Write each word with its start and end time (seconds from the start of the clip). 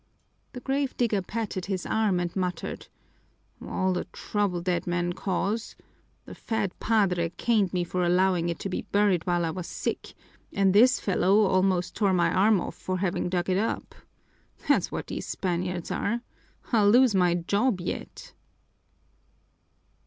The 0.53 0.59
grave 0.61 0.97
digger 0.97 1.21
patted 1.21 1.67
his 1.67 1.85
arm 1.85 2.19
and 2.19 2.35
muttered, 2.35 2.87
"All 3.63 3.93
the 3.93 4.05
trouble 4.05 4.59
dead 4.59 4.87
men 4.87 5.13
cause! 5.13 5.75
The 6.25 6.33
fat 6.33 6.71
padre 6.79 7.29
caned 7.37 7.71
me 7.71 7.83
for 7.83 8.03
allowing 8.03 8.49
it 8.49 8.57
to 8.61 8.67
be 8.69 8.81
buried 8.81 9.27
while 9.27 9.45
I 9.45 9.51
was 9.51 9.67
sick, 9.67 10.15
and 10.53 10.73
this 10.73 10.99
fellow 10.99 11.41
almost 11.45 11.95
tore 11.95 12.13
my 12.13 12.33
arm 12.33 12.59
off 12.59 12.73
for 12.73 12.97
having 12.97 13.29
dug 13.29 13.47
it 13.47 13.59
up. 13.59 13.93
That's 14.67 14.91
what 14.91 15.05
these 15.05 15.27
Spaniards 15.27 15.91
are! 15.91 16.21
I'll 16.73 16.89
lose 16.89 17.13
my 17.13 17.35
job 17.35 17.79
yet!" 17.79 18.33